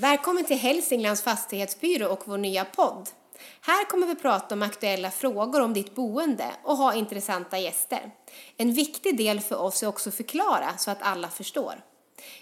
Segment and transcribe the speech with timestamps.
[0.00, 3.08] Välkommen till Hälsinglands fastighetsbyrå och vår nya podd.
[3.60, 8.10] Här kommer vi prata om aktuella frågor om ditt boende och ha intressanta gäster.
[8.56, 11.74] En viktig del för oss är också att förklara så att alla förstår.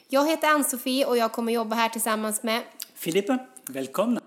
[0.08, 2.62] Jag heter Ann-Sofie och jag kommer jobba här tillsammans med
[2.94, 4.20] Filippa, välkomna!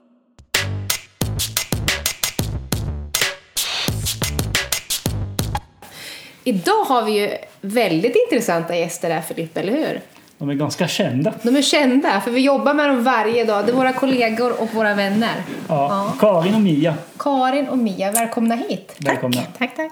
[6.43, 10.01] Idag har vi ju väldigt intressanta gäster här Filippa, eller hur?
[10.41, 11.33] De är ganska kända.
[11.43, 13.65] De är kända, för vi jobbar med dem varje dag.
[13.65, 15.43] Det är våra kollegor och våra vänner.
[15.67, 18.95] Ja, Karin och Mia, Karin och Mia, välkomna hit.
[18.97, 19.41] välkomna.
[19.57, 19.91] Tack, tack.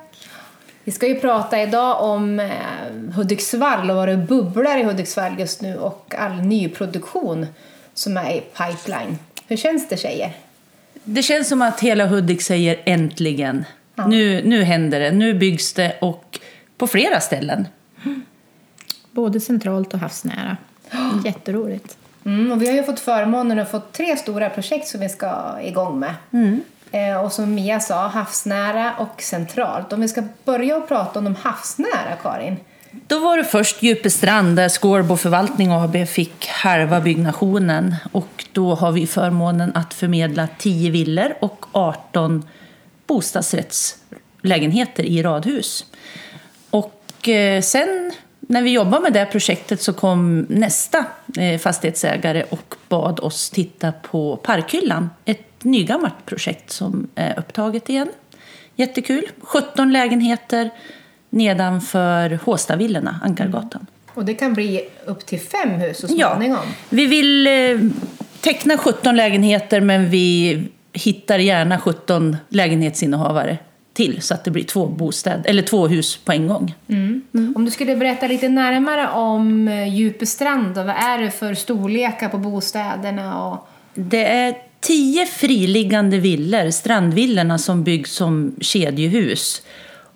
[0.84, 2.49] Vi ska ju prata idag om eh,
[3.16, 7.48] Hudiksvall och vad det bubblar i Hudiksvall just nu och all nyproduktion
[7.93, 9.18] som är i pipeline.
[9.48, 10.31] Hur känns det tjejer?
[11.04, 13.66] Det känns som att hela Hudik säger äntligen.
[14.07, 16.40] Nu, nu händer det, nu byggs det och
[16.77, 17.68] på flera ställen.
[19.19, 20.57] Både centralt och havsnära.
[21.25, 21.97] Jätteroligt.
[22.25, 25.57] Mm, och vi har ju fått förmånen att få tre stora projekt som vi ska
[25.61, 26.13] igång med.
[26.91, 29.93] Eh, och som Mia sa, havsnära och centralt.
[29.93, 32.57] Om vi ska börja och prata om de havsnära, Karin.
[32.91, 37.95] Då var det först Djupestrand där Skårbo Förvaltning AB fick halva byggnationen.
[38.11, 42.48] Och då har vi förmånen att förmedla 10 villor och 18
[43.07, 45.85] bostadsrättslägenheter i radhus.
[46.70, 48.11] Och eh, sen
[48.49, 51.05] när vi jobbade med det projektet så kom nästa
[51.37, 55.09] eh, fastighetsägare och bad oss titta på Parkhyllan.
[55.25, 58.09] Ett nygammalt projekt som är upptaget igen.
[58.75, 59.25] Jättekul.
[59.41, 60.70] 17 lägenheter
[61.29, 63.85] nedanför Håstavillorna, Ankargatan.
[64.13, 66.66] Och det kan bli upp till fem hus så småningom.
[66.89, 67.79] Vi vill eh,
[68.41, 70.63] teckna 17 lägenheter men vi
[70.94, 73.57] hittar gärna 17 lägenhetsinnehavare
[73.94, 76.75] till så att det blir två, bostäder, eller två hus på en gång.
[77.56, 82.38] Om du skulle berätta lite närmare om eh, Djupestrand vad är det för storlekar på
[82.38, 83.47] bostäderna?
[83.47, 83.67] Och...
[83.94, 89.61] Det är tio friliggande villor, strandvillorna, som byggs som kedjehus.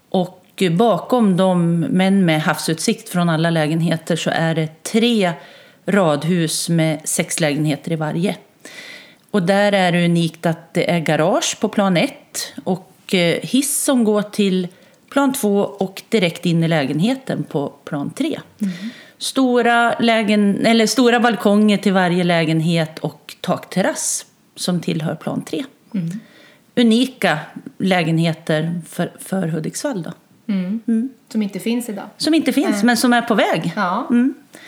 [0.09, 5.31] Och bakom dem, men med havsutsikt från alla lägenheter, så är det tre
[5.85, 8.35] radhus med sex lägenheter i varje.
[9.31, 14.03] Och där är det unikt att det är garage på plan ett och hiss som
[14.03, 14.67] går till
[15.09, 18.39] plan två och direkt in i lägenheten på plan tre.
[19.17, 24.25] Stora, lägen, eller stora balkonger till varje lägenhet och takterrass
[24.55, 25.63] som tillhör plan tre.
[26.75, 27.39] Unika
[27.77, 30.11] lägenheter för, för Hudiksvall då.
[31.29, 32.05] Som inte finns idag.
[32.17, 33.73] Som inte finns, men som är på väg.
[33.75, 34.07] Ja.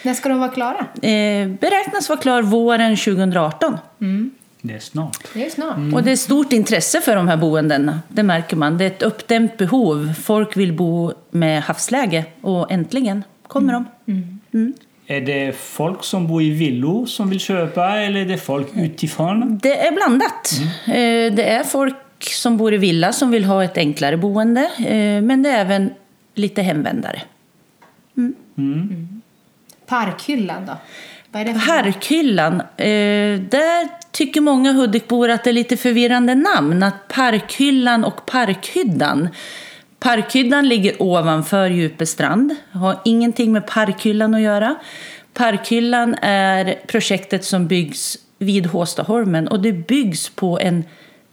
[0.04, 0.86] När ska de vara klara?
[1.02, 3.78] Eh, beräknas vara klar våren 2018.
[4.68, 5.18] Det är snart.
[5.34, 5.94] Det är snart.
[5.94, 8.00] Och det är stort intresse för de här boendena.
[8.08, 8.78] Det märker man.
[8.78, 10.14] Det är ett uppdämt behov.
[10.24, 13.86] Folk vill bo med havsläge och äntligen kommer de.
[15.08, 19.60] Är det folk som bor i villor som vill köpa eller är det folk utifrån?
[19.64, 20.52] Det är blandat.
[20.88, 24.62] Eh, det är folk som bor i villa som vill ha ett enklare boende.
[24.78, 25.90] eh, Men det är även
[26.36, 27.22] lite hemvändare.
[29.88, 30.74] Parkhyllan då?
[31.32, 32.62] Parkhyllan.
[32.62, 36.84] Eh, där tycker många Hudikbor att det är lite förvirrande namn.
[36.84, 39.30] Att Parkhyllan och Parkhyddan.
[40.00, 42.56] Parkhyddan ligger ovanför Djupestrand.
[42.72, 44.76] Har ingenting med Parkhyllan att göra.
[45.34, 50.84] Parkhyllan är projektet som byggs vid Håstaholmen och det byggs på en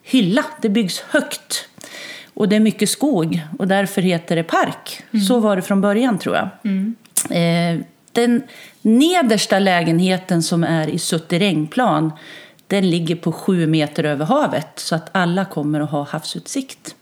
[0.03, 0.45] hylla.
[0.61, 1.69] Det byggs högt.
[2.35, 5.03] Och det är mycket skog och därför heter det park.
[5.29, 6.49] Så var det från början tror jag.
[7.31, 7.81] Eh,
[8.13, 8.43] den
[8.83, 12.13] nedersta lägenheten som är i suterrängplan
[12.73, 16.95] den ligger på sju meter över havet så att alla kommer att ha havsutsikt.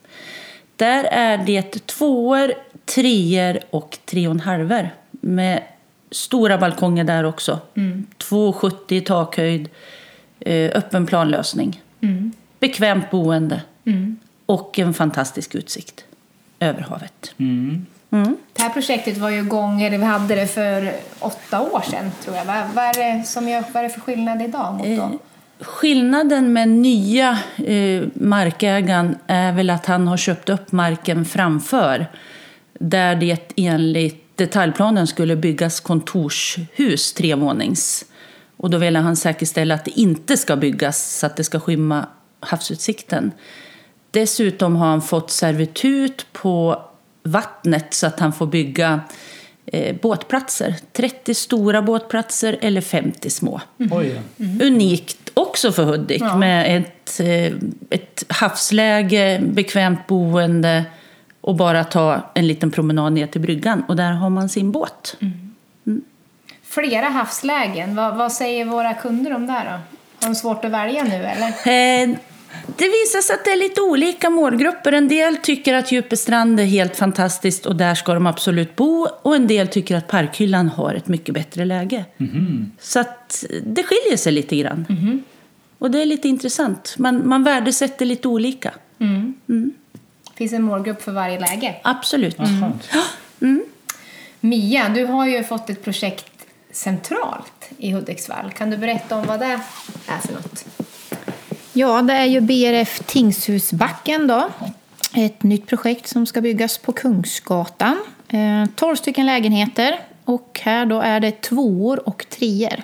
[0.77, 2.53] Där är det tvåor,
[2.85, 5.63] treor och tre och en halver med
[6.11, 7.59] stora balkonger där också.
[8.19, 9.69] 2,70 i takhöjd,
[10.41, 11.83] eh, öppen planlösning.
[12.61, 13.63] Bekvämt boende
[14.47, 16.05] och en fantastisk utsikt
[16.61, 17.35] över havet.
[18.53, 22.37] Det här projektet var ju igång, eller vi hade det för åtta år sedan tror
[22.37, 22.45] jag.
[22.45, 25.19] Vad, vad, är, det som gör, vad är det för skillnad idag mot då?
[25.61, 32.07] Skillnaden med nya eh, markägaren är väl att han har köpt upp marken framför
[32.79, 38.05] där det enligt detaljplanen skulle byggas kontorshus trevånings.
[38.57, 42.07] Och då vill han säkerställa att det inte ska byggas så att det ska skymma
[42.41, 43.33] havsutsikten.
[44.11, 46.83] Dessutom har han fått servitut på
[47.23, 49.01] vattnet så att han får bygga
[49.67, 50.75] eh, båtplatser.
[50.93, 53.61] 30 stora båtplatser eller 50 små.
[53.91, 54.21] Oj,
[54.63, 57.53] Unikt också för Hudik med ett, eh,
[57.91, 60.85] ett havsläge, bekvämt boende
[61.41, 65.17] och bara ta en liten promenad ner till bryggan och där har man sin båt.
[66.63, 69.71] Flera havslägen, vad, vad säger våra kunder om det då?
[70.21, 71.49] Har de svårt att välja nu eller?
[71.49, 72.17] Eh,
[72.77, 74.93] det visar sig att det är lite olika målgrupper.
[74.93, 79.09] En del tycker att Djupestrand är helt fantastiskt och där ska de absolut bo.
[79.23, 82.05] Och en del tycker att Parkhyllan har ett mycket bättre läge.
[82.81, 84.87] Så att det skiljer sig lite grann.
[85.79, 86.95] Och det är lite intressant.
[86.99, 88.73] Man, man värdesätter lite olika.
[90.35, 91.75] Finns en målgrupp för varje läge.
[91.83, 92.37] Absolut.
[92.37, 92.89] Skönt.
[94.41, 96.33] Mia, du har ju fått ett projekt
[96.73, 98.51] centralt i Hudiksvall.
[98.51, 99.61] Kan du berätta om vad det
[100.07, 100.65] är för något?
[101.73, 104.49] Ja, det är ju BRF Tingshusbacken då.
[105.15, 107.97] Ett nytt projekt som ska byggas på Kungsgatan.
[108.29, 112.83] Eh, 12 stycken lägenheter och här då är det tvåor och treor.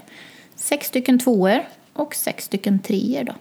[0.57, 1.63] Sex stycken tvåor
[1.93, 3.33] och sex stycken treor då.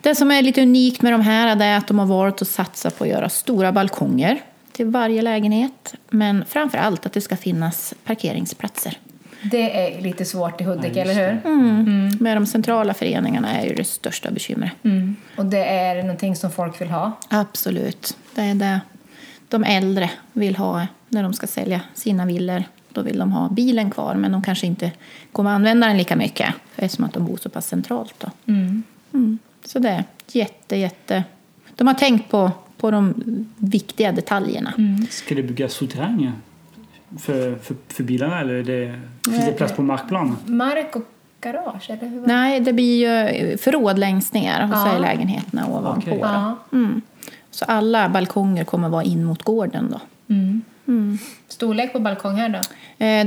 [0.00, 2.90] Det som är lite unikt med de här är att de har valt att satsa
[2.90, 4.42] på att göra stora balkonger
[4.72, 5.94] till varje lägenhet.
[6.10, 8.98] Men framför allt att det ska finnas parkeringsplatser.
[9.44, 11.52] Det är lite svårt i Hudik, Ja, eller hur?
[11.52, 12.16] Mm.
[12.20, 14.72] Med de centrala föreningarna är ju det största bekymret.
[14.82, 15.16] Mm.
[15.36, 17.12] Och det är någonting som folk vill ha.
[17.28, 18.16] Absolut.
[18.34, 18.80] Det är det
[19.48, 22.64] de äldre vill ha när de ska sälja sina villor.
[22.88, 24.92] Då vill de ha bilen kvar, men de kanske inte
[25.32, 28.14] kommer använda den lika mycket eftersom att de bor så pass centralt.
[28.18, 28.30] Då.
[28.46, 29.38] Mm.
[29.64, 31.24] Så det är jätte, jätte...
[31.76, 33.14] De har tänkt på, på de
[33.56, 34.72] viktiga detaljerna.
[35.10, 36.32] Ska det byggas souterränger
[37.20, 40.36] för, för, för bilarna eller är det, finns det plats på markplanen?
[40.46, 41.02] Mark och
[41.40, 42.26] garage, eller hur?
[42.26, 46.18] Nej, det blir ju förråd längst ner och så är lägenheterna ovanpå.
[46.22, 46.56] Ja.
[46.72, 47.02] Mm.
[47.50, 49.90] Så alla balkonger kommer vara in mot gården.
[49.90, 50.00] Då.
[51.48, 52.60] Storlek på balkong här då?
[53.04, 53.26] Eh,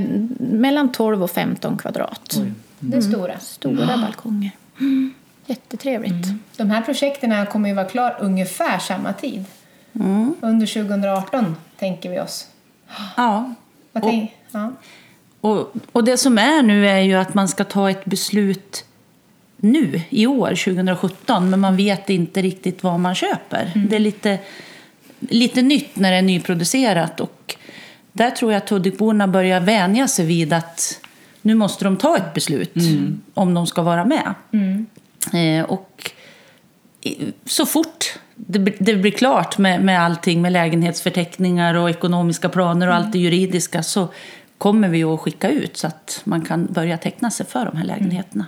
[0.57, 2.41] mellan 12 och 15 kvadrat.
[2.79, 3.39] Det är stora.
[3.39, 4.51] Stora balkonger.
[4.79, 5.13] Mm.
[5.45, 6.27] Jättetrevligt.
[6.57, 9.45] De här projekten kommer ju vara klar ungefär samma tid.
[9.93, 10.35] Mm.
[10.41, 12.47] Under 2018 tänker vi oss.
[13.17, 13.53] Ja.
[14.03, 14.13] Och-
[14.51, 14.71] ja.
[15.41, 18.85] Och, och det som är nu är ju att man ska ta ett beslut
[19.57, 23.71] nu, i år, 2017, men man vet inte riktigt vad man köper.
[23.89, 24.39] Det är lite,
[25.19, 27.55] lite nytt när det är nyproducerat och
[28.11, 30.99] där tror jag att Hudikborna börjar vänja sig vid att
[31.41, 32.73] nu måste de ta ett beslut
[33.33, 34.33] om de ska vara med.
[35.33, 36.11] Eh, och
[37.45, 38.05] så fort
[38.35, 43.11] det, blir- det blir klart med, med allting med lägenhetsförteckningar och ekonomiska planer och allt
[43.11, 44.07] det juridiska så
[44.57, 47.85] kommer vi att skicka ut så att man kan börja teckna sig för de här
[47.85, 48.45] lägenheterna.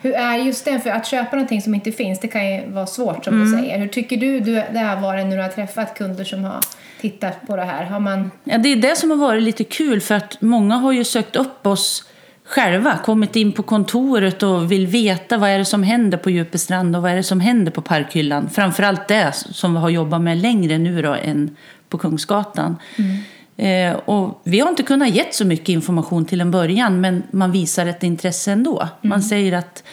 [0.00, 2.86] Hur är just det, för att köpa någonting som inte finns, det kan ju vara
[2.86, 3.78] svårt som du säger.
[3.78, 6.60] Hur tycker du du det har varit när du har träffat kunder som har
[7.00, 7.84] tittat på det här?
[7.84, 8.30] Har man...
[8.44, 11.36] Ja, det är det som har varit lite kul för att många har ju sökt
[11.36, 12.04] upp oss
[12.44, 16.96] själva, kommit in på kontoret och vill veta vad är det som händer på Djupestrand
[16.96, 18.50] och vad är det som händer på Parkhyllan.
[18.50, 21.56] Framförallt det som vi har jobbat med längre nu då än
[21.88, 22.76] på Kungsgatan.
[23.56, 27.52] Eh, och vi har inte kunnat ge så mycket information till en början men man
[27.52, 28.88] visar ett intresse ändå.
[29.00, 29.84] Man säger att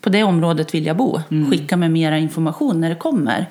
[0.00, 1.20] på det området vill jag bo,
[1.50, 3.46] skicka med mera information när det kommer.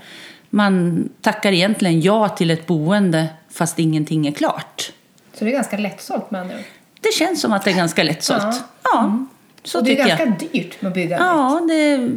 [0.49, 4.91] Man tackar egentligen ja till ett boende fast ingenting är klart.
[5.33, 6.55] Så det är ganska lättsålt med andra.
[7.01, 8.43] Det känns som att det är ganska lättsålt.
[8.43, 8.53] Ja.
[8.83, 9.25] Ja,
[9.63, 10.51] så Och det är ganska jag.
[10.51, 11.17] dyrt med att bygga.
[11.17, 12.09] Ja, det är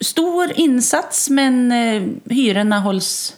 [0.00, 2.02] stor insats men eh,
[2.34, 3.36] hyrorna hålls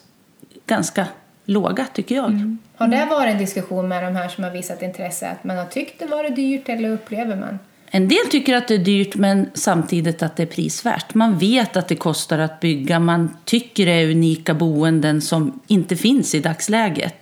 [0.67, 1.07] ganska
[1.45, 2.57] låga tycker jag.
[2.77, 5.29] Har det varit en diskussion med de här som har visat intresse?
[5.29, 7.59] Att man har tyckt det varit dyrt eller upplever man?
[7.93, 11.15] En del tycker att det är dyrt men samtidigt att det är prisvärt.
[11.15, 15.97] Man vet att det kostar att bygga, man tycker det är unika boenden som inte
[15.97, 17.21] finns i dagsläget.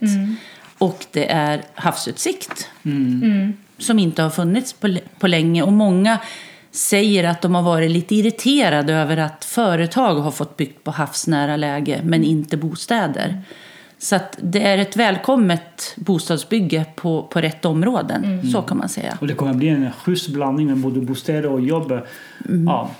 [0.79, 2.69] Och det är havsutsikt
[3.77, 5.63] som inte har funnits på, på länge.
[5.63, 6.19] Och många
[6.71, 11.57] säger att de har varit lite irriterade över att företag har fått byggt på havsnära
[11.57, 13.41] läge men inte bostäder.
[13.97, 19.17] Så att det är ett välkommet bostadsbygge på, på rätt områden, så kan man säga.
[19.21, 22.01] Och det kommer att bli en schysst blandning med både bostäder och jobb.
[22.65, 22.91] Ja.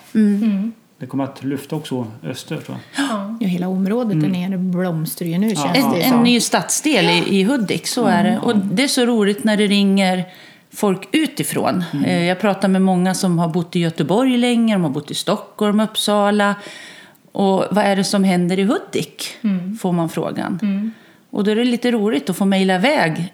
[0.99, 3.05] Det kommer att lyfta också öster tror jag.
[3.39, 6.23] Ja, hela området där nere blomstrar ju nu känns En, det en som.
[6.23, 8.39] ny stadsdel i, i Hudik, så är det.
[8.39, 10.25] Och det är så roligt när det ringer
[10.73, 11.83] folk utifrån.
[12.05, 15.15] Eh, Jag pratar med många som har bott i Göteborg länge, de har bott i
[15.15, 16.55] Stockholm, Uppsala.
[17.31, 19.27] Och vad är det som händer i Hudik?
[19.81, 20.59] Får man frågan.
[21.29, 23.33] Och då är det lite roligt att få mejla iväg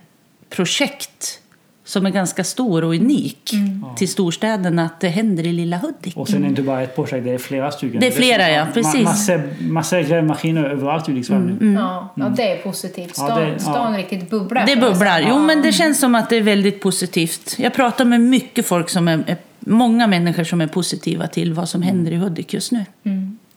[0.50, 1.39] projekt
[1.86, 3.51] som är ganska stor och unik
[3.98, 6.18] till storstäderna att det händer i lilla Hudik.
[6.18, 8.00] Och sen är det inte bara ett projekt, det är flera stycken.
[8.00, 9.04] Det är flera, ja, ma- precis.
[9.04, 11.74] Massor, massor grävmaskiner överallt i Hudiksvall nu.
[11.74, 13.13] Ja, ja, det är positivt.
[13.18, 13.60] Ja, Stan, det- ja.
[13.60, 14.65] stan riktigt bubblar.
[14.65, 15.25] Det man bubblar.
[15.30, 17.56] Jo, men det känns som att det är väldigt positivt.
[17.60, 21.70] Jag pratar med mycket folk som är, är många människor som är positiva till vad
[21.70, 22.86] som händer i Hudik just nu.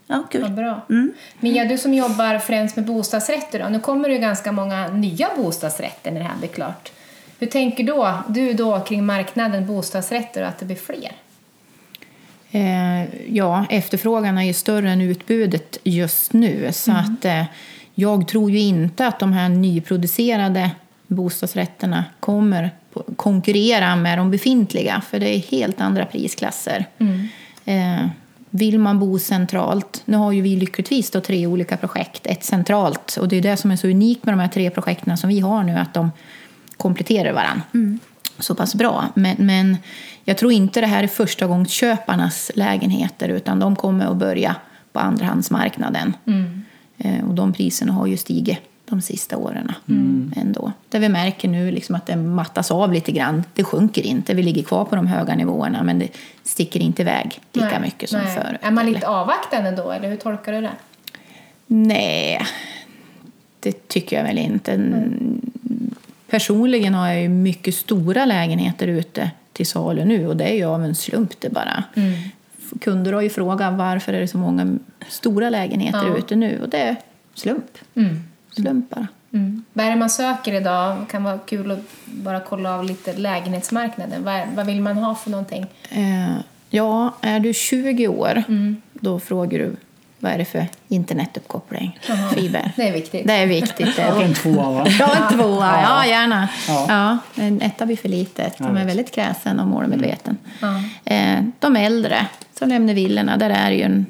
[0.07, 0.43] Ja, kul.
[0.43, 0.87] Vad bra.
[1.41, 5.29] Mia, du som jobbar främst med bostadsrätter, då, nu kommer det ju ganska många nya
[5.37, 6.93] bostadsrätter när det här blir klart.
[7.39, 11.13] Hur tänker då, du då kring marknaden bostadsrätter och att det blir fler?
[12.51, 16.73] Eh, ja, efterfrågan är ju större än utbudet just nu.
[16.73, 17.45] Så att, eh,
[17.95, 20.71] jag tror ju inte att de här nyproducerade
[21.07, 22.71] bostadsrätterna kommer
[23.17, 26.87] konkurrera med de befintliga, för det är helt andra prisklasser.
[27.65, 28.07] Eh,
[28.51, 33.17] vill man bo centralt, nu har ju vi lyckligtvis då tre olika projekt, ett centralt,
[33.21, 35.41] och det är det som är så unikt med de här tre projekten som vi
[35.41, 36.11] har nu, att de
[36.79, 37.63] kompletterar varandra
[38.39, 39.09] så pass bra.
[39.15, 39.77] Men, men
[40.25, 44.57] jag tror inte det här är första gången köparnas lägenheter utan de kommer att börja
[44.93, 46.17] på andrahandsmarknaden.
[46.99, 49.73] Eh, och de priserna har ju stigit de sista åren
[50.37, 50.73] ändå.
[50.89, 53.45] Det vi märker nu liksom att det mattas av lite grann.
[53.55, 56.09] Det sjunker inte, vi ligger kvar på de höga nivåerna men det
[56.43, 58.35] sticker inte iväg lika Nej, mycket som nej.
[58.35, 58.61] förut.
[58.63, 60.73] Är man lite avvaktande då, eller hur tolkar du det?
[61.67, 62.41] Nej,
[63.61, 64.77] det tycker jag väl inte.
[66.31, 70.65] Personligen har jag ju mycket stora lägenheter ute till salu nu och det är ju
[70.65, 71.85] av en slump det bara.
[72.81, 76.17] Kunder har ju frågat varför är det så många stora lägenheter Ja.
[76.19, 76.97] ute nu och det är
[77.35, 77.79] slump.
[78.53, 79.07] Slump bara.
[79.33, 79.65] Mm.
[79.73, 80.97] Vad är det man söker idag?
[81.01, 84.25] Det kan vara kul att bara kolla av lite lägenhetsmarknaden.
[84.25, 85.67] Vad, är- vad vill man ha för någonting?
[85.91, 86.37] Eh,
[86.71, 88.43] ja, är du 20 år
[88.93, 89.77] då frågar du
[90.19, 91.99] vad är det för internetuppkoppling,
[92.35, 92.73] fiber.
[92.77, 93.27] Det är viktigt.
[93.27, 93.97] Det är viktigt.
[93.97, 94.13] Det.
[94.13, 94.87] Och en tvåa va?
[94.99, 95.83] Ja, en tvåa.
[95.83, 96.49] Ja, gärna.
[96.69, 96.87] Ja.
[96.89, 97.19] Ja.
[97.43, 98.59] en etta blir för litet.
[98.59, 100.37] De är väldigt kräsen och målmedveten.
[100.61, 100.83] Ja.
[101.15, 102.27] Eh, de äldre
[102.59, 104.07] som lämnar villorna, där är ju den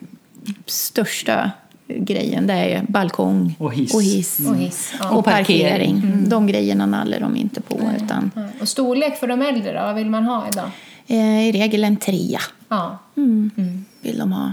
[0.67, 1.51] största
[1.89, 2.47] grejen.
[2.47, 3.95] Det är ju balkong Och hiss.
[3.95, 4.41] och, hiss.
[4.49, 4.95] Och hiss.
[5.01, 5.11] Ja.
[5.11, 6.25] Och parkering.
[6.29, 7.81] De grejerna nallar de inte på.
[8.05, 8.43] Utan, Ja.
[8.61, 9.81] Och storlek för de äldre då?
[9.87, 10.71] Vad vill man ha idag?
[11.07, 12.99] eh, I regel en trea Ja.
[14.01, 14.53] vill de ha.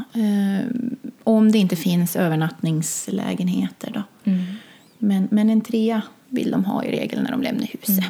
[1.27, 3.91] Om det inte finns övernattningslägenheter.
[3.93, 4.31] Då.
[4.97, 8.05] Men, men en trea vill de ha i regel när de lämnar huset.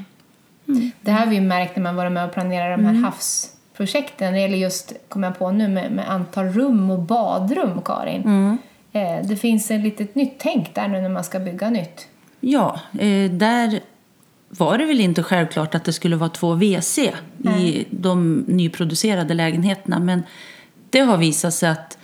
[1.02, 4.34] Det här har vi märkt när man varit med och planerat de här havsprojekten.
[4.34, 8.58] Det gäller just, kommer jag på nu, med, med antal rum och badrum, Karin.
[8.92, 12.08] Eh, det finns ett litet nytt tänk där nu när man ska bygga nytt.
[12.40, 13.80] Ja, eh, där
[14.50, 17.00] var det väl inte självklart att det skulle vara två WC
[17.60, 20.00] i de nyproducerade lägenheterna.
[20.00, 20.24] Men
[20.90, 21.98] det har visat sig att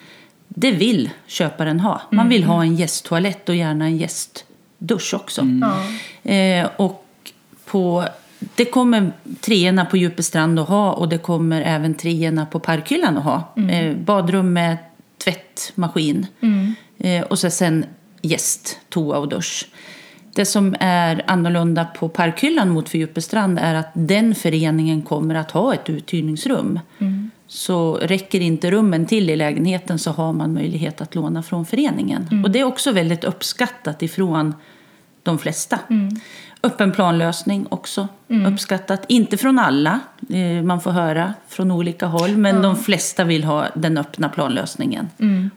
[0.56, 2.02] det vill köparen ha.
[2.10, 5.48] Man vill ha en gästtoalett och gärna en gästdusch också.
[5.62, 6.32] Ja.
[6.32, 7.06] Eh, och
[7.66, 8.06] på,
[8.56, 13.24] det kommer treorna på Djupestrand att ha och det kommer även treorna på Parkhyllan att
[13.24, 13.54] ha.
[13.70, 14.78] Eh, badrum med
[15.24, 16.28] tvättmaskin
[16.98, 17.86] eh, och så sen
[18.22, 19.68] gäst, toa och dusch.
[20.36, 25.52] Det som är annorlunda på Parkhyllan mot för Djupestrand är att den föreningen kommer att
[25.52, 26.80] ha ett uthyrningsrum.
[27.54, 32.42] Så räcker inte rummen till i lägenheten så har man möjlighet att låna från föreningen.
[32.46, 34.54] Och det är också väldigt uppskattat ifrån
[35.24, 35.80] de flesta.
[36.64, 38.08] Öppen planlösning också
[38.48, 39.06] uppskattat.
[39.08, 42.38] Inte från alla, eh, man får höra från olika håll.
[42.38, 45.10] Men de flesta vill ha den öppna planlösningen.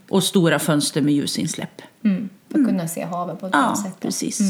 [0.09, 1.83] Och stora fönster med ljusinsläpp.
[2.05, 2.29] Mm.
[2.51, 4.01] För att kunna se havet på ett bra Ja, sätt.
[4.01, 4.41] precis.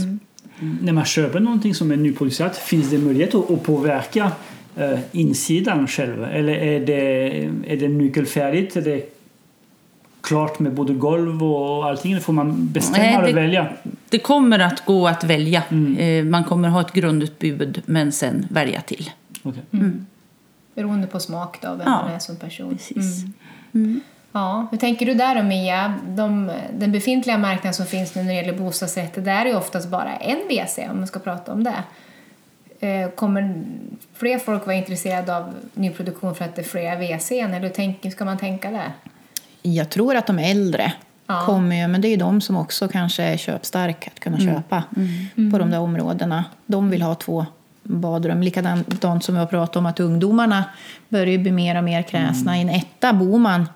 [0.80, 4.32] När man köper någonting som är nyproducerat, finns det möjlighet att, att påverka
[4.76, 6.24] eh, insidan själv?
[6.24, 7.28] Eller är det,
[7.72, 8.76] är det nyckelfärdigt?
[8.76, 9.14] Är det
[10.20, 12.12] klart med både golv och allting?
[12.12, 13.68] Eller får man bestämma Nej, och det- välja?
[14.08, 15.62] Det kommer att gå att välja.
[15.98, 19.10] Eh, Man kommer ha ett grundutbud men sen välja till.
[19.42, 19.62] Okej.
[20.74, 22.70] Beroende på smak då, vem Ja, man är som person.
[22.70, 23.24] Precis.
[24.32, 25.94] Ja, hur tänker du där då Mia?
[26.08, 29.88] De, den befintliga marknaden som finns nu när det gäller bostadsrätter, där är ju oftast
[29.88, 31.74] bara en WC om man ska prata om det.
[32.84, 33.64] Eh, Kommer
[34.14, 38.10] fler folk vara intresserade av nyproduktion för att det är fler WC'n eller hur tänker,
[38.10, 38.92] ska man tänka där?
[39.62, 40.92] Jag tror att de äldre
[41.26, 41.42] Ja.
[41.46, 44.82] kommer ju, men det är ju de som också kanske är köpstarka att kunna köpa
[45.52, 46.44] på de där områdena.
[46.66, 47.46] De vill ha två
[47.82, 48.42] badrum.
[48.42, 50.64] Likadant som vi har pratat om att ungdomarna
[51.08, 52.58] börjar ju bli mer och mer kräsna.
[52.58, 53.68] I en etta bor man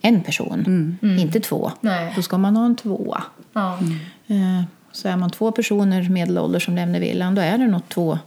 [0.00, 1.72] en person, inte två.
[1.80, 2.12] Nej.
[2.16, 3.22] Då ska man ha en tvåa.
[3.52, 3.78] Ja,
[4.26, 8.18] Eh, Så är man två personer medelålders som lämnar villan, då är det nog två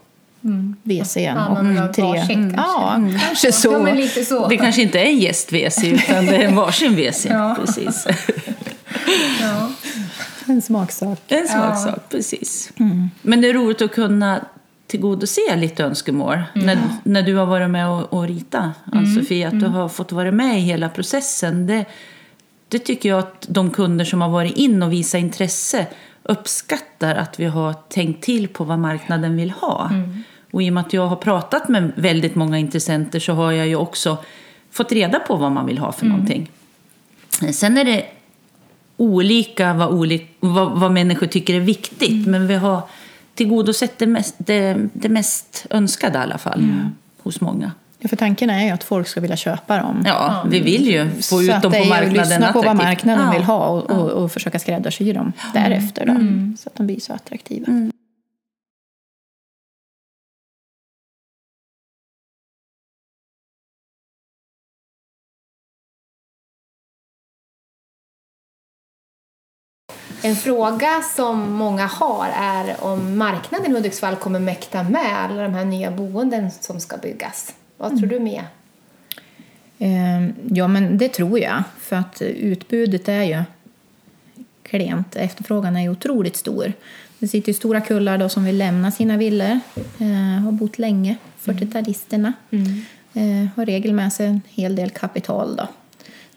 [0.84, 2.04] WC'n Ja, och tre.
[2.04, 2.34] kanske.
[2.58, 3.72] Ja, kanske så.
[3.72, 4.48] ja men lite så.
[4.48, 7.26] Det kanske inte är en gäst-WC utan det är en varsin WC.
[7.30, 7.58] Ja.
[7.60, 8.08] Precis.
[9.42, 9.70] Ja.
[10.46, 11.20] En smaksak.
[11.28, 12.72] En smaksak, precis.
[13.22, 14.40] Men det är roligt att kunna
[14.88, 16.38] tillgodose lite önskemål.
[16.54, 20.32] När, när du har varit med och, och rita, Ann-Sofie, att du har fått vara
[20.32, 21.68] med i hela processen.
[21.68, 21.86] Det,
[22.68, 25.86] det tycker jag att de kunder som har varit in och visat intresse
[26.30, 29.92] uppskattar att vi har tänkt till på vad marknaden vill ha.
[30.52, 33.68] Och i och med att jag har pratat med väldigt många intressenter så har jag
[33.68, 34.18] ju också
[34.72, 36.52] fått reda på vad man vill ha för någonting.
[37.52, 38.06] Sen är det
[38.98, 42.28] olika vad, oli- vad, vad människor tycker är viktigt.
[42.28, 42.82] Men vi har
[43.36, 46.60] tillgodosett det mest, det, det mest önskade i alla fall
[47.24, 47.72] hos många.
[48.02, 50.04] Ja, för tanken är ju att folk ska vilja köpa dem.
[50.06, 52.28] Ja, vi vill ju få Så ut att dem det på är ju marknaden att
[52.30, 52.88] lyssna på vad attraktivt.
[52.88, 53.32] marknaden Ja.
[53.32, 56.06] vill ha och, och, och försöka skräddarsy dem därefter.
[56.06, 56.14] Då,
[56.58, 57.68] Så att de blir så attraktiva.
[70.22, 75.54] En fråga som många har är om marknaden i Hudiksvall kommer mäkta med alla de
[75.54, 77.54] här nya boenden som ska byggas.
[77.80, 78.46] Vad tror du Mia?
[79.80, 81.64] Eh, Ja, men det tror jag.
[81.80, 83.44] För att utbudet är ju
[84.64, 85.16] klent.
[85.16, 86.74] Efterfrågan är ju otroligt stor.
[87.20, 89.60] Det sitter ju stora kullar då som vill lämna sina villor.
[90.00, 92.34] Eh, har bott länge, 40-talisterna.
[93.14, 95.68] Eh, har regel med sig en hel del kapital då.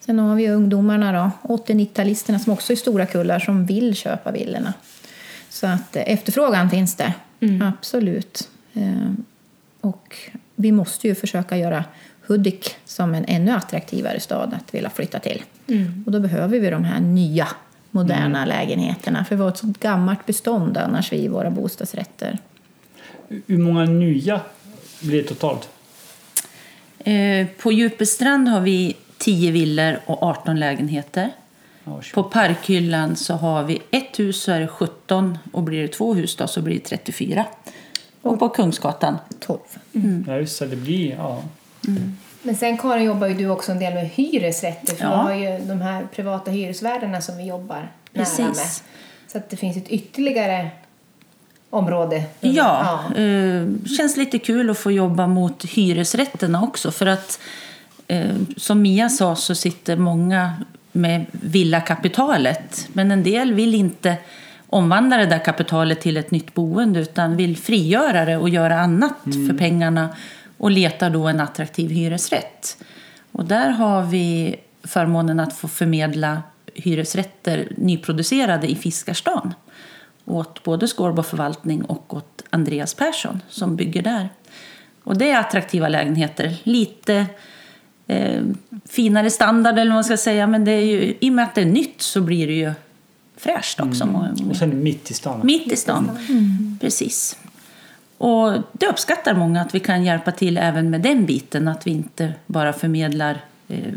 [0.01, 4.75] Sen har vi ungdomarna då, 80-90-talisterna som också är stora kullar som vill köpa villorna.
[5.49, 7.15] Så att eh, efterfrågan finns det,
[7.63, 8.49] absolut.
[8.75, 9.11] Eh,
[9.81, 10.17] och
[10.63, 11.85] vi måste ju försöka göra
[12.27, 15.43] Hudik som en ännu attraktivare stad att vilja flytta till.
[16.07, 17.49] Och då behöver vi de här nya
[17.91, 22.39] moderna lägenheterna för vi har ett sånt gammalt bestånd annars i våra bostadsrätter.
[23.47, 24.41] Hur många nya
[25.01, 25.69] blir det totalt?
[26.99, 31.31] Eh, På Djupestrand har vi 10 villor och 18 lägenheter.
[32.15, 36.15] På Parkhyllan så har vi ett hus så är det 17 och blir det två
[36.15, 37.45] hus då så blir det 34.
[38.23, 39.59] Och på Kungsgatan 12.
[40.27, 40.67] Ja, just det.
[40.67, 41.11] Det blir...
[41.15, 41.43] Ja.
[42.43, 45.11] Men sen Karin jobbar ju du också en del med hyresrätter för Ja.
[45.11, 47.77] vi har ju de här privata hyresvärdarna som vi jobbar
[48.13, 48.39] nära Precis.
[48.39, 48.57] med.
[49.33, 50.71] Så att det finns ett ytterligare
[51.71, 52.25] område.
[52.41, 56.91] Ja, eh, känns lite kul att få jobba mot hyresrätterna också.
[56.91, 57.39] För att
[58.09, 60.53] eh, som Mia sa så sitter många
[60.93, 62.89] med villakapitalet.
[62.93, 64.17] Men en del vill inte
[64.73, 69.17] omvandla det där kapitalet till ett nytt boende utan vill frigöra det och göra annat
[69.25, 70.09] för pengarna
[70.59, 72.77] och letar då en attraktiv hyresrätt.
[73.33, 76.43] Och där har vi förmånen att få förmedla
[76.75, 79.55] hyresrätter nyproducerade i Fiskarstan
[80.25, 84.29] åt både Skårbo förvaltning och åt Andreas Persson som bygger där.
[85.05, 86.57] Och det är attraktiva lägenheter.
[86.63, 87.27] Lite
[88.07, 88.43] eh,
[88.89, 90.47] finare standard eller vad man ska säga.
[90.47, 92.73] Men det är ju, i och med att det är nytt så blir det ju
[93.43, 94.09] fräscht också.
[94.51, 95.41] Och sen mitt i stan.
[95.45, 96.11] Mitt i stan.
[96.81, 97.37] Precis.
[98.19, 101.69] Och det uppskattar många att vi kan hjälpa till även med den biten.
[101.69, 103.93] Att vi inte bara förmedlar eh,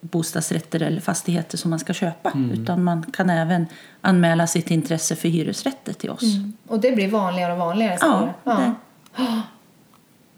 [0.00, 2.32] bostadsrätter eller fastigheter som man ska köpa.
[2.52, 3.66] Utan man kan även
[4.00, 6.22] anmäla sitt intresse för hyresrätter till oss.
[6.66, 7.98] Och det blir vanligare och vanligare.
[8.44, 8.74] Ja.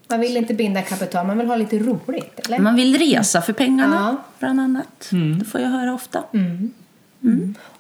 [0.09, 2.41] Man vill inte binda kapital, man vill ha lite roligt.
[2.47, 2.59] Eller?
[2.59, 4.17] Man vill resa för pengarna, Ja.
[4.39, 5.11] bland annat.
[5.39, 6.23] Det får jag höra ofta.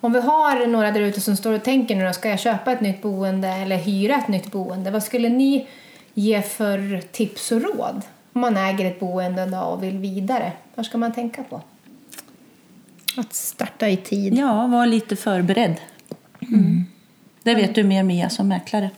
[0.01, 2.72] Om vi har några där ute som står och tänker nu då, ska jag köpa
[2.72, 4.90] ett nytt boende eller hyra ett nytt boende?
[4.90, 5.66] Vad skulle ni
[6.14, 8.03] ge för tips och råd?
[8.33, 11.61] Om man äger ett boende då och vill vidare, vad ska man tänka på?
[13.16, 14.35] Att starta i tid.
[14.35, 15.75] Ja, var lite förberedd.
[17.42, 18.90] Det vet du mer Mia som mäklare.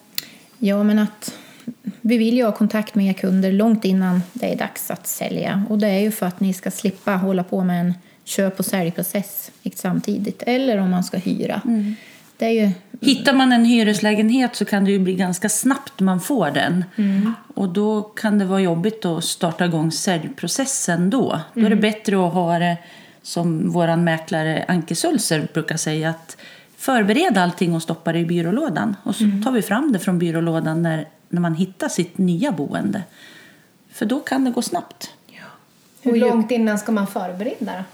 [0.59, 1.39] Ja, men att
[2.01, 5.65] vi vill ju ha kontakt med er kunder långt innan det är dags att sälja.
[5.69, 7.95] Och det är ju för att ni ska slippa hålla på med en
[8.29, 10.43] köp och säljprocess samtidigt.
[10.47, 11.61] Eller om man ska hyra.
[12.37, 16.21] Det är ju Hittar man en hyreslägenhet så kan det ju bli ganska snabbt man
[16.21, 16.85] får den.
[17.55, 21.41] Och då kan det vara jobbigt att starta igång säljprocessen då.
[21.55, 22.77] Då är det bättre att ha det
[23.23, 26.37] som vår mäklare Anke Sulzer brukar säga att
[26.77, 28.97] förbereda allting och stoppa det i byrålådan.
[29.03, 33.03] Och så tar vi fram det från byrålådan när, när man hittar sitt nya boende.
[33.93, 35.11] För då kan det gå snabbt.
[36.03, 37.85] Hur långt innan ska man förbereda?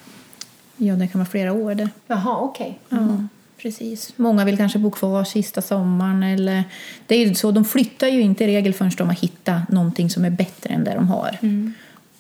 [0.77, 1.89] Ja, det kan vara flera år det.
[2.07, 2.79] Jaha, okej.
[2.89, 3.17] Ja,
[3.63, 4.13] precis.
[4.17, 6.23] Många vill kanske bo kvar sista sommaren.
[6.23, 6.65] Eller...
[7.07, 10.11] Det är ju så, de flyttar ju inte i regel förrän de har hittat någonting
[10.11, 11.39] som är bättre än det de har.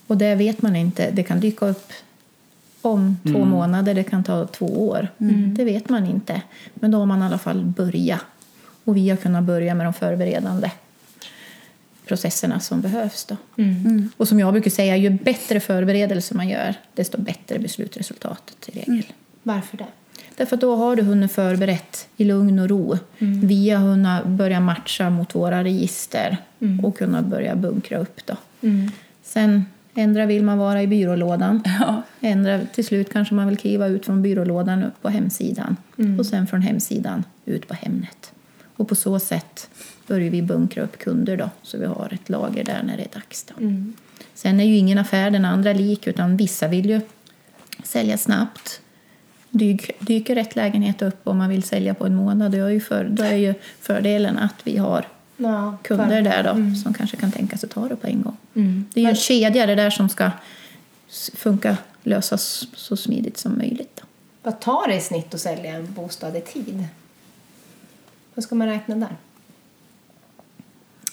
[0.07, 1.11] Och det vet man inte.
[1.11, 1.93] Det kan dyka upp
[2.83, 5.09] om två månader, det kan ta två år.
[5.57, 6.43] Det vet man inte.
[6.75, 8.21] Men då har man i alla fall börjat.
[8.85, 10.71] Och vi har kunnat börja med de förberedande
[12.07, 13.25] processerna som behövs.
[13.25, 13.37] Då.
[14.17, 18.73] Och som jag brukar säga, ju bättre förberedelser man gör, desto bättre blir slutresultatet i
[18.79, 19.05] regel.
[19.43, 19.87] Varför det?
[20.37, 22.99] Därför att då har du hunnit förberett i lugn och ro.
[23.43, 26.37] Vi har hunnit börja matcha mot våra register
[26.83, 28.21] och kunna börja bunkra upp.
[28.27, 28.37] Då.
[29.23, 29.65] Sen
[29.95, 31.63] ändra vill man vara i byrålådan.
[31.81, 32.03] Ja.
[32.21, 35.77] Ändra, till slut kanske man vill kliva ut från byrålådan upp på hemsidan.
[36.19, 38.33] Och sen från hemsidan ut på Hemnet.
[38.77, 39.69] Och på så sätt
[40.07, 43.15] börjar vi bunkra upp kunder då, så vi har ett lager där när det är
[43.15, 43.45] dags.
[43.45, 43.55] Då.
[44.35, 47.01] Sen är ju ingen affär den andra lik, utan vissa vill ju
[47.83, 48.81] sälja snabbt.
[49.51, 52.81] Dyk, dyker rätt lägenhet upp om man vill sälja på en månad, då är ju,
[52.81, 55.07] för, då är ju fördelen att vi har
[55.37, 58.37] Ja, kunder där då, som kanske kan tänka sig att ta det på en gång.
[58.93, 60.31] Det är ju en kedja det där som ska
[61.35, 63.97] funka, lösas så smidigt som möjligt.
[64.01, 64.03] Då.
[64.43, 66.85] Vad tar det i snitt att sälja en bostad i tid?
[68.35, 69.17] Vad ska man räkna där?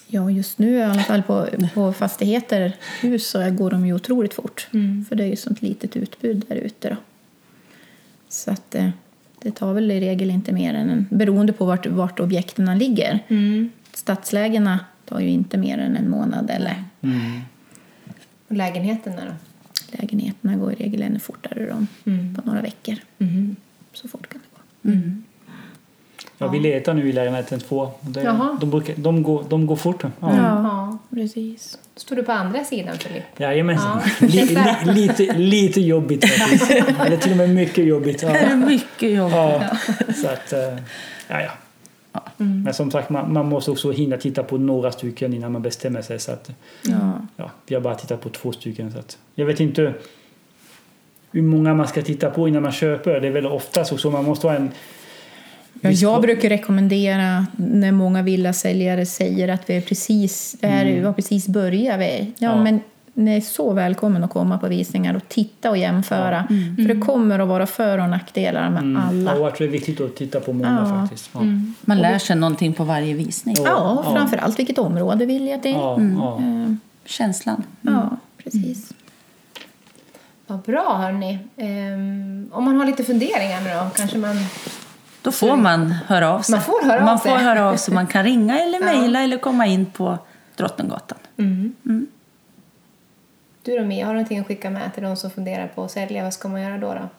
[0.07, 4.33] Ja, just nu i alla fall på, på fastigheter, hus, så går de ju otroligt
[4.33, 4.67] fort.
[5.09, 6.95] För det är ju sånt litet utbud där ute då.
[8.29, 8.89] Så att eh,
[9.41, 13.19] det tar väl i regel inte mer än en, beroende på vart, vart objekten ligger.
[13.93, 16.83] Stadslägena tar ju inte mer än en månad eller
[18.47, 19.31] Och lägenheterna då?
[19.97, 21.85] lägenheterna går i regel ännu fortare då,
[22.35, 22.95] på några veckor.
[23.93, 24.91] Så fort kan det gå.
[26.37, 27.89] Ja, vi letar nu i lägenheten två.
[28.01, 28.57] Det, Jaha.
[28.61, 30.03] de, brukar, de, går, de går fort.
[30.03, 30.09] Ja.
[30.21, 30.97] Ja.
[31.15, 31.77] precis.
[31.95, 33.23] Står du på andra sidan, Filip.
[33.37, 34.01] Jajamensan.
[34.19, 34.27] Ja.
[34.27, 36.71] Li, li, lite, lite jobbigt faktiskt.
[37.05, 38.19] Eller till och med mycket jobbigt.
[38.21, 38.55] Det är Ja.
[38.55, 39.31] mycket jobb.
[39.31, 39.61] Ja.
[40.21, 40.59] Så att, eh,
[41.27, 41.51] ja, ja.
[42.37, 46.01] Men som sagt, man, man måste också hinna titta på några stycken innan man bestämmer
[46.01, 46.19] sig.
[46.19, 46.51] Så att,
[46.83, 47.11] Ja.
[47.37, 48.91] ja, vi har bara tittat på två stycken.
[48.91, 49.93] Så att, jag vet inte
[51.31, 53.19] hur många man ska titta på innan man köper.
[53.19, 54.71] Det är väl oftast också man måste ha en...
[55.81, 61.03] Ja, jag brukar rekommendera när många villasäljare säger att vi är precis, det här mm.
[61.03, 61.99] var precis börjat.
[61.99, 62.31] Vi.
[62.37, 62.63] Ja, Ja.
[62.63, 62.79] men
[63.13, 66.47] ni är så välkommen att komma på visningar och titta och jämföra.
[66.77, 69.01] För det kommer att vara för och nackdelar med Mm.
[69.07, 69.35] alla.
[69.35, 71.01] Ja, jag tror det är viktigt att titta på många Ja.
[71.01, 71.29] faktiskt.
[71.33, 71.39] Ja.
[71.81, 73.55] Man lär sig någonting på varje visning.
[73.65, 75.71] Ja, framför allt vilket område vill jag till.
[75.71, 76.37] Ja, ja.
[76.37, 76.73] Eh,
[77.05, 77.63] Känslan.
[77.81, 78.93] Ja, precis.
[80.47, 81.39] Vad bra, hörni.
[81.57, 84.35] Ehm, om man har lite funderingar nu då, kanske man...
[85.21, 86.55] Då får man höra av sig.
[86.55, 87.31] Man får höra av man sig.
[87.31, 87.93] får höra av sig.
[87.93, 88.85] Man kan ringa eller Ja.
[88.85, 90.17] mejla eller komma in på
[90.55, 91.17] Drottninggatan.
[93.63, 95.91] Du då, Mia, har du någonting att skicka med till de som funderar på att
[95.91, 96.23] sälja?
[96.23, 96.93] Vad ska man göra då?
[96.93, 97.09] då?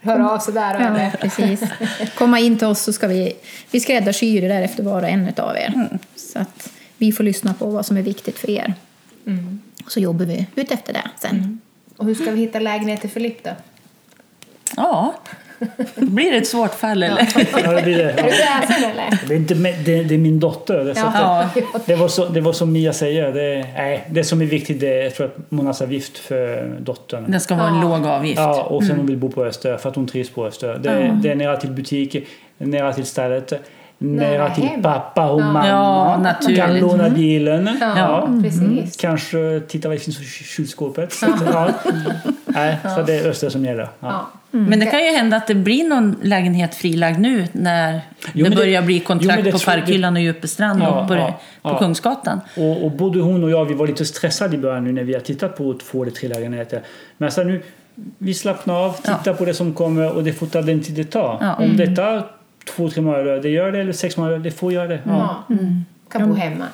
[0.00, 1.10] Höra av sig där, Ja, eller?
[1.10, 1.62] precis.
[2.18, 3.32] Komma in till oss så ska vi,
[3.70, 5.88] vi skräddarsyr det där efter var och en av er.
[6.16, 8.74] Så att vi får lyssna på vad som är viktigt för er.
[9.84, 11.60] Och så jobbar vi ut efter det sen.
[11.96, 13.50] Och hur ska vi hitta lägenhet till Filip då?
[14.76, 15.14] Ja,
[15.94, 17.28] då blir det ett svårt fall eller?
[17.64, 18.10] Ja, det blir det.
[18.10, 18.34] Är du Ja.
[18.66, 19.18] kräsen eller?
[19.28, 20.84] Det är, inte, med- det, det är min dotter.
[20.84, 21.12] Det, så att
[21.54, 21.80] det, Ja.
[21.86, 23.32] det, var så, det var som Mia säger.
[23.32, 27.30] Det, nej, det som är viktigt det är jag tror jag, månadsavgift för dottern.
[27.30, 27.82] Det ska vara en Ja.
[27.98, 28.38] låg avgift.
[28.38, 30.78] Ja, och sen hon vill bo på Öster för att hon trivs på Öster.
[30.82, 32.16] Det, det är nära till butik,
[32.58, 33.52] nära till stället,
[33.98, 34.82] nära till hem.
[34.82, 35.68] pappa och mamma.
[35.68, 36.58] Ja, naturligt.
[36.60, 37.70] Kan låna bilen.
[37.80, 38.28] Ja, Ja.
[38.42, 38.96] precis.
[38.96, 41.12] Kanske titta vad det finns i kylskåpet.
[41.12, 41.68] Så, att, ja.
[42.46, 43.88] Nej, så det är Öster som gäller.
[44.00, 44.30] Ja.
[44.52, 44.58] Ja.
[44.58, 48.00] Men det kan ju hända att det blir någon lägenhet frilagd nu när
[48.32, 51.14] Jo, det det- börjar bli jo, kontrakt det på Parkhyllan och Djupestrand Ja, och på,
[51.14, 51.78] ja, på ja.
[51.78, 52.40] Kungsgatan.
[52.56, 55.14] Och, och både hon och jag vi var lite stressade i början nu när vi
[55.14, 56.82] har tittat på två eller tre lägenheter.
[57.18, 57.62] Men alltså nu,
[58.18, 61.04] vi slappnar av, tittar på det som kommer och det får ta den tid det
[61.04, 61.38] tar.
[61.40, 61.54] Ja.
[61.54, 62.26] Om det tar
[62.76, 63.80] två, tre månader, det gör det.
[63.80, 65.00] Eller sex månader, det får göra det.
[65.06, 65.44] Ja.
[65.48, 65.56] Ja.
[66.12, 66.64] Kan bo hemma.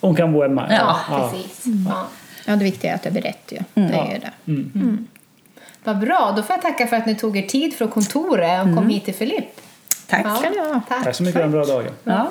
[0.00, 0.66] Hon kan bo hemma.
[0.70, 1.30] Ja, Ja.
[1.32, 1.64] precis.
[1.88, 2.06] Ja.
[2.46, 3.58] Ja, det viktiga är att det blir rätt ju.
[3.74, 4.54] Det är det.
[5.84, 8.74] Vad bra, då får jag tacka för att ni tog er tid från kontoret och
[8.76, 9.44] kom hit till Filip.
[10.08, 10.26] Tack.
[10.26, 10.80] Ja, Ska ni ha.
[10.88, 11.04] tack.
[11.04, 11.84] Tack så mycket, ha en bra dag.
[12.04, 12.30] Ja.